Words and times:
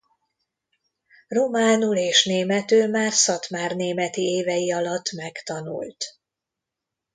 Románul 1.27 1.97
és 1.97 2.25
németül 2.25 2.87
már 2.87 3.11
szatmárnémeti 3.13 4.21
évei 4.21 4.71
alatt 4.71 5.11
megtanult. 5.11 6.05